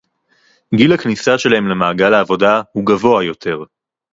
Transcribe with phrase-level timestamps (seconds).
[0.75, 3.63] גיל הכניסה שלהם למעגל העבודה הוא גבוה יותר